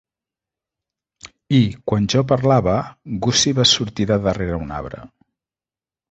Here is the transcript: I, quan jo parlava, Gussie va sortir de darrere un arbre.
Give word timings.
I, 1.57 1.59
quan 1.91 2.07
jo 2.13 2.23
parlava, 2.31 2.73
Gussie 3.25 3.57
va 3.59 3.65
sortir 3.73 4.07
de 4.13 4.17
darrere 4.29 4.55
un 4.63 4.73
arbre. 4.79 5.03